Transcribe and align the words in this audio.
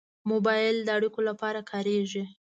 موبایل 0.29 0.75
د 0.83 0.89
اړیکو 0.97 1.19
لپاره 1.29 1.59
کارېږي. 1.71 2.23